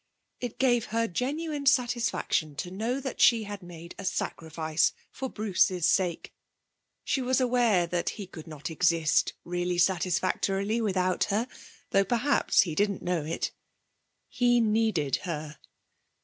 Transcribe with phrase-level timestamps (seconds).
[0.39, 5.85] It gave her genuine satisfaction to know that she had made a sacrifice for Bruce's
[5.85, 6.33] sake.
[7.03, 11.47] She was aware that he could not exist really satisfactorily without her,
[11.91, 13.51] though perhaps he didn't know it.
[14.27, 15.59] He needed her.